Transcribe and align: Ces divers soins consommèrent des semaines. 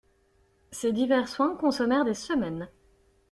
Ces 0.71 0.91
divers 0.91 1.27
soins 1.29 1.55
consommèrent 1.55 2.05
des 2.05 2.15
semaines. 2.15 2.69